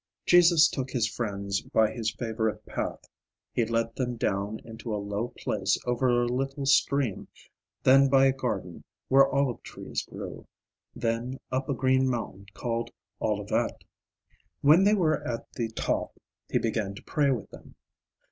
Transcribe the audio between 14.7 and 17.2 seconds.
they were at the top he began to